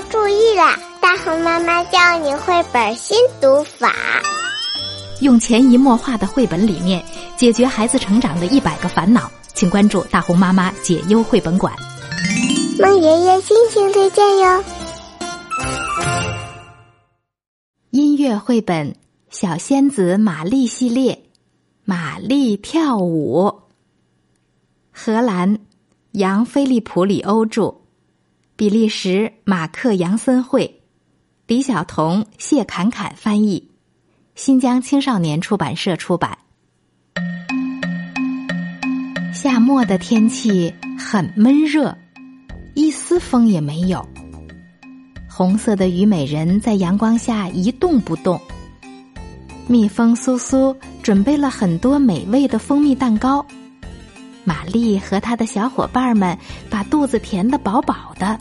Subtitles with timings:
[0.00, 0.78] 妈注意啦！
[0.98, 3.94] 大红妈妈教你绘本新读法，
[5.20, 7.04] 用潜移默化的绘本理念
[7.36, 9.30] 解决孩子成长的一百个烦恼。
[9.52, 11.74] 请关注大红妈妈解忧绘本馆。
[12.78, 14.64] 孟爷爷心情推荐哟。
[17.90, 18.92] 音乐绘本
[19.28, 21.12] 《小仙子玛丽系列》，
[21.84, 23.52] 玛丽跳舞。
[24.90, 25.58] 荷兰，
[26.12, 27.74] 杨菲利普里欧著。
[28.60, 30.82] 比利时马克杨森绘，
[31.46, 33.70] 李晓彤、谢侃侃翻译，
[34.34, 36.36] 新疆青少年出版社出版。
[39.32, 41.96] 夏末的天气很闷热，
[42.74, 44.06] 一丝风也没有。
[45.26, 48.38] 红色的虞美人在阳光下一动不动。
[49.68, 53.42] 蜜蜂苏苏准备了很多美味的蜂蜜蛋糕。
[54.50, 56.36] 玛丽和她的小伙伴们
[56.68, 58.36] 把肚子填得饱饱的，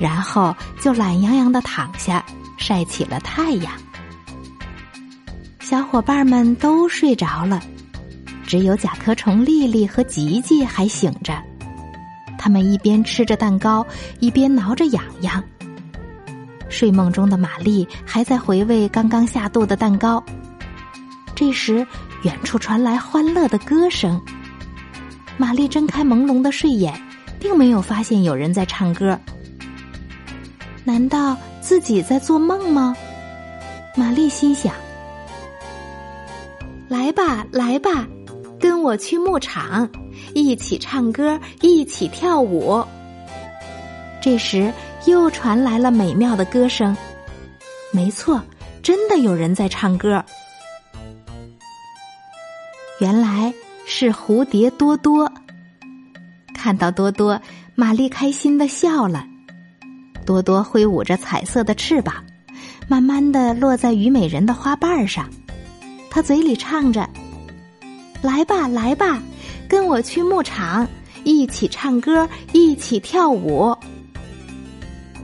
[0.00, 2.24] 然后就懒洋洋的躺下，
[2.56, 3.70] 晒起了太阳。
[5.60, 7.60] 小伙伴们都睡着了，
[8.46, 11.38] 只有甲壳虫丽丽和吉吉还醒着。
[12.38, 13.86] 他们一边吃着蛋糕，
[14.20, 15.44] 一边挠着痒痒。
[16.70, 20.24] 睡梦中的玛丽还在回味刚刚下肚的蛋糕。
[21.34, 21.86] 这时，
[22.22, 24.18] 远处传来欢乐的歌声。
[25.38, 26.92] 玛丽睁开朦胧的睡眼，
[27.38, 29.16] 并没有发现有人在唱歌。
[30.82, 32.94] 难道自己在做梦吗？
[33.94, 34.74] 玛丽心想。
[36.88, 38.04] 来吧，来吧，
[38.58, 39.88] 跟我去牧场，
[40.34, 42.84] 一起唱歌，一起跳舞。
[44.20, 44.72] 这时，
[45.06, 46.96] 又传来了美妙的歌声。
[47.92, 48.42] 没错，
[48.82, 50.24] 真的有人在唱歌。
[52.98, 53.54] 原来。
[53.90, 55.32] 是蝴蝶多多。
[56.52, 57.40] 看到多多，
[57.74, 59.26] 玛丽开心的笑了。
[60.26, 62.14] 多多挥舞着彩色的翅膀，
[62.86, 65.26] 慢慢的落在虞美人的花瓣上。
[66.10, 67.08] 他嘴里唱着
[68.20, 69.22] ：“来吧，来吧，
[69.66, 70.86] 跟我去牧场，
[71.24, 73.74] 一起唱歌，一起跳舞。”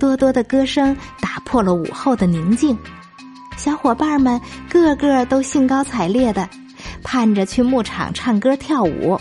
[0.00, 2.76] 多多的歌声打破了午后的宁静，
[3.56, 6.48] 小伙伴们个个都兴高采烈的。
[7.10, 9.18] 盼着去牧场唱歌跳舞，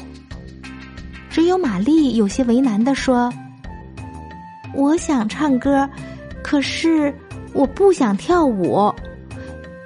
[1.30, 3.34] 只有玛丽有些为难的说
[4.76, 5.90] ：“我想唱歌，
[6.44, 7.16] 可是
[7.54, 8.94] 我不想跳舞，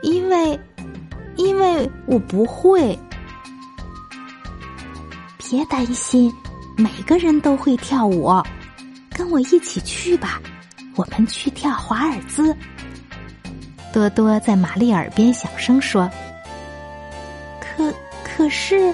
[0.01, 0.59] 因为，
[1.35, 2.97] 因为我不会。”
[5.38, 6.33] 别担心，
[6.75, 8.31] 每个人都会跳舞，
[9.12, 10.41] 跟我一起去吧，
[10.95, 12.57] 我们去跳华尔兹。
[13.94, 16.09] 多多在玛丽耳边小声说。
[17.75, 17.93] 可
[18.23, 18.93] 可是，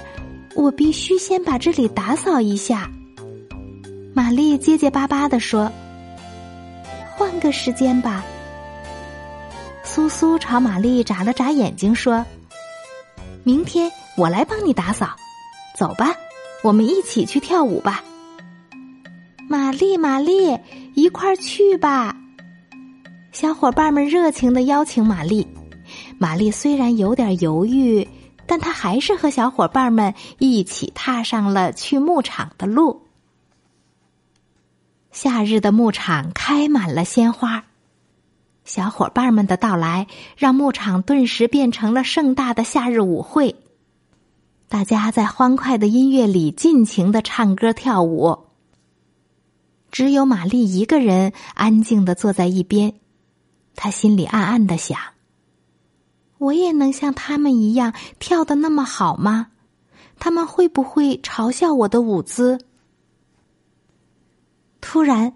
[0.55, 2.89] 我必须先把这里打扫一下。
[4.13, 5.71] 玛丽结结巴巴的说
[7.15, 8.23] ：“换个时间吧。”
[9.83, 12.25] 苏苏朝玛丽眨了眨眼睛，说
[13.43, 15.15] ：“明天我来帮你打扫。
[15.77, 16.15] 走吧，
[16.63, 18.03] 我们一起去跳舞吧。”
[19.49, 20.57] 玛丽，玛丽，
[20.93, 22.15] 一块儿去吧！
[23.31, 25.47] 小伙伴们热情的邀请玛丽。
[26.17, 28.07] 玛丽虽然有点犹豫。
[28.47, 33.03] 但他还是和小伙伴们一起踏上了去牧场的路。
[35.11, 37.65] 夏日的牧场开满了鲜花，
[38.63, 40.07] 小伙伴们的到来
[40.37, 43.55] 让牧场顿时变成了盛大的夏日舞会。
[44.69, 48.45] 大家在欢快的音乐里尽情的唱歌跳舞，
[49.91, 52.93] 只有玛丽一个人安静的坐在一边，
[53.75, 54.99] 她心里暗暗的想。
[56.37, 59.47] 我也能像他们一样跳的那么好吗？
[60.19, 62.59] 他们会不会嘲笑我的舞姿？
[64.81, 65.33] 突然，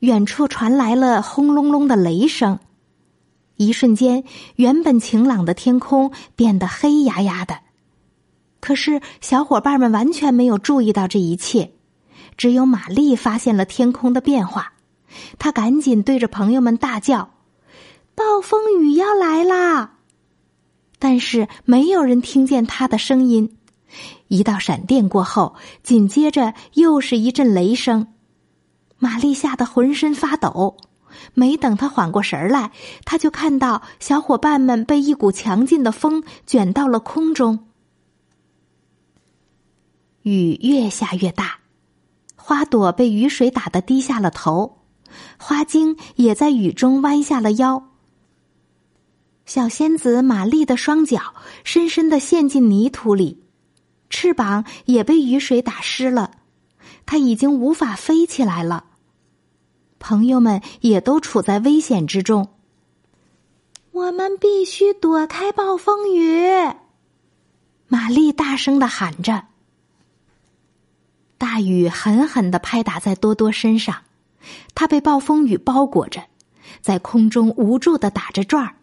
[0.00, 2.58] 远处传来了轰隆隆的雷声，
[3.56, 4.24] 一瞬间，
[4.56, 7.58] 原本晴朗的天空变得黑压压的。
[8.60, 11.72] 可是，小伙伴们完全没有注意到这一切，
[12.36, 14.74] 只有玛丽发现了天空的变化，
[15.38, 17.30] 她赶紧对着朋友们大叫
[18.14, 19.98] ：“暴风雨要来啦！”
[21.02, 23.56] 但是没有人听见他的声音。
[24.28, 28.06] 一道闪电过后，紧接着又是一阵雷声。
[29.00, 30.76] 玛丽吓得浑身发抖。
[31.34, 32.70] 没等他缓过神来，
[33.04, 37.66] 他就看到小伙伴们被一股强劲的风卷到了空中。
[40.22, 41.58] 雨越下越大，
[42.36, 44.78] 花朵被雨水打得低下了头，
[45.36, 47.88] 花茎也在雨中弯下了腰。
[49.54, 53.42] 小仙子玛丽的双脚深深的陷进泥土里，
[54.08, 56.30] 翅膀也被雨水打湿了，
[57.04, 58.86] 她已经无法飞起来了。
[59.98, 62.48] 朋友们也都处在危险之中。
[63.90, 66.48] 我们必须躲开暴风雨！
[67.88, 69.48] 玛丽大声的喊着。
[71.36, 74.04] 大雨狠狠的拍打在多多身上，
[74.74, 76.24] 他被暴风雨包裹着，
[76.80, 78.76] 在空中无助的打着转儿。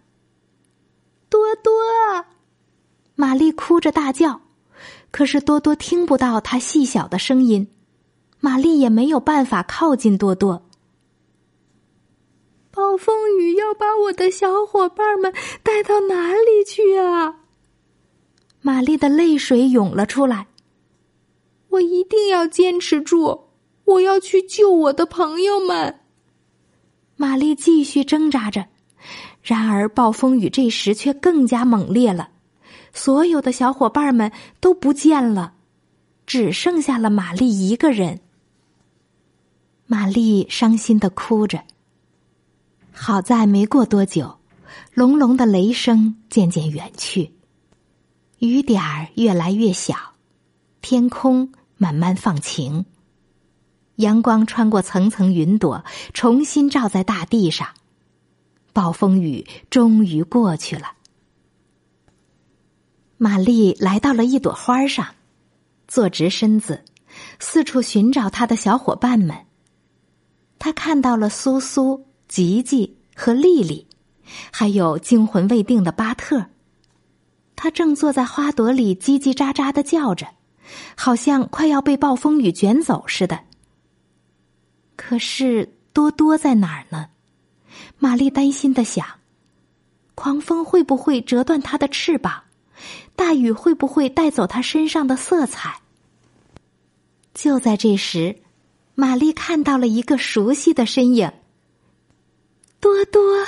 [1.29, 1.71] 多多，
[3.15, 4.41] 玛丽哭着大叫，
[5.11, 7.67] 可是多多听不到她细小的声音，
[8.39, 10.65] 玛丽也没有办法靠近多多。
[12.71, 15.33] 暴风雨要把我的小伙伴们
[15.63, 17.35] 带到哪里去啊？
[18.61, 20.47] 玛丽的泪水涌了出来。
[21.69, 23.41] 我一定要坚持住，
[23.85, 25.99] 我要去救我的朋友们。
[27.15, 28.65] 玛丽继续挣扎着，
[29.41, 32.29] 然而暴风雨这时却更加猛烈了，
[32.93, 35.53] 所有的小伙伴们都不见了，
[36.25, 38.19] 只剩下了玛丽一个人。
[39.87, 41.63] 玛丽伤心的哭着。
[42.91, 44.37] 好在没过多久，
[44.93, 47.31] 隆隆的雷声渐渐远去，
[48.39, 49.95] 雨点儿越来越小，
[50.81, 52.85] 天空慢慢放晴。
[53.95, 55.83] 阳光穿过层层云朵，
[56.13, 57.67] 重新照在大地上，
[58.79, 60.93] 暴风雨终于过去了。
[63.17, 65.05] 玛丽来到了一朵花上，
[65.85, 66.85] 坐直身子，
[67.41, 69.35] 四处寻找她的小伙伴们。
[70.59, 72.05] 她看到了苏苏。
[72.29, 73.87] 吉吉和丽丽，
[74.51, 76.45] 还有惊魂未定的巴特。
[77.55, 80.27] 他正坐在花朵里叽叽喳喳的叫着，
[80.95, 83.39] 好像快要被暴风雨卷走似的。
[84.95, 87.09] 可是多多在哪儿呢？
[87.99, 89.05] 玛丽担心的想：
[90.15, 92.43] 狂风会不会折断它的翅膀？
[93.15, 95.81] 大雨会不会带走它身上的色彩？
[97.33, 98.37] 就在这时，
[98.95, 101.31] 玛丽看到了一个熟悉的身影。
[102.79, 103.45] 多多，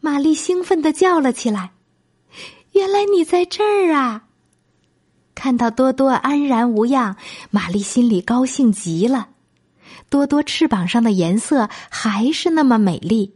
[0.00, 1.72] 玛丽兴奋的叫了起来
[2.72, 4.24] ：“原来你在这儿啊！”
[5.34, 7.16] 看到多多安然无恙，
[7.50, 9.28] 玛丽心里高兴极了。
[10.08, 13.34] 多多翅膀上的颜色还是那么美丽，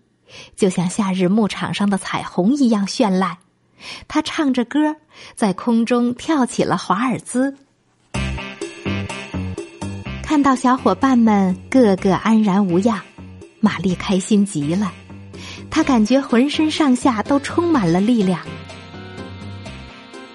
[0.56, 3.38] 就像夏日牧场上的彩虹一样绚烂。
[4.08, 4.96] 他唱着歌，
[5.34, 7.56] 在空中跳起了华尔兹。
[10.22, 13.00] 看到小伙伴们个个安然无恙。
[13.60, 14.92] 玛丽开心极了，
[15.68, 18.40] 她感觉浑身上下都充满了力量。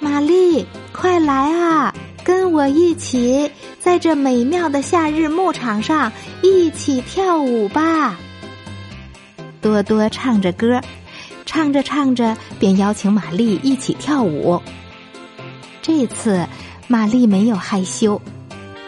[0.02, 1.94] 玛丽，快来啊，
[2.24, 6.12] 跟我一起在这美妙的夏日牧场上
[6.42, 8.18] 一起跳舞吧！
[9.62, 10.82] 多多唱着歌，
[11.46, 14.62] 唱着唱着便邀请玛丽一起跳舞。
[15.82, 16.48] 这次，
[16.88, 18.22] 玛丽没有害羞。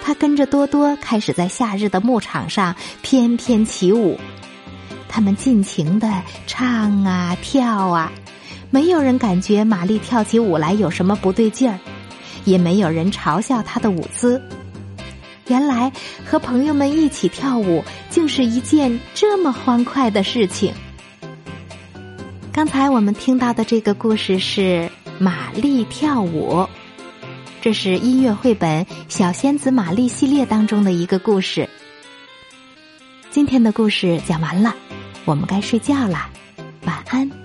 [0.02, 4.20] 她跟着多多开始在夏日的牧场上翩翩起舞，
[5.10, 8.12] 他们尽情的唱啊跳啊，
[8.70, 11.80] 没有人感觉玛丽跳起舞来有什么不对劲儿，
[12.46, 14.42] 也没有人嘲笑她的舞姿。
[15.48, 15.92] 原来
[16.26, 20.74] 和朋友们一起跳舞竟是一件这么欢快的事情。
[22.52, 24.62] 刚才我们听到的这个故事是
[25.20, 26.54] 《玛丽跳舞》。
[27.62, 31.68] 这是音乐绘本《小仙子玛丽》系列当中的一个故事。
[33.32, 34.74] 今天的故事讲完了，
[35.26, 36.30] 我们该睡觉了，
[36.86, 37.45] 晚安。